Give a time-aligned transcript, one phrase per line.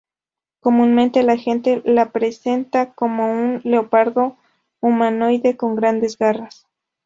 [0.61, 4.35] Comúnmente la gente le presenta como un leopardo
[4.81, 6.65] humanoide con grandes garras.